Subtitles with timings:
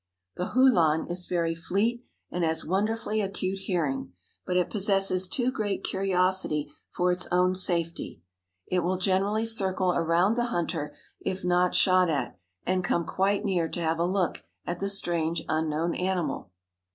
[0.35, 4.13] The hulan is very fleet and has wonderfully acute hearing,
[4.47, 8.23] but it possesses too great curiosity for its own safety;
[8.65, 12.35] it will generally circle around the hunter if not shot at,
[12.65, 16.49] and come quite near to have a look at the strange, unknown animal.